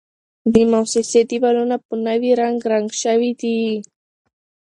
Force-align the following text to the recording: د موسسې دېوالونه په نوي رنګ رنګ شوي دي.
د 0.53 0.55
موسسې 0.71 1.21
دېوالونه 1.29 1.75
په 1.85 1.93
نوي 2.07 2.31
رنګ 2.41 2.57
رنګ 2.71 2.87
شوي 3.01 3.31
دي. 3.41 3.59